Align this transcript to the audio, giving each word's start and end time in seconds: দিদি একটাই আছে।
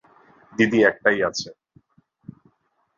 দিদি 0.53 0.79
একটাই 0.83 1.19
আছে। 1.23 1.49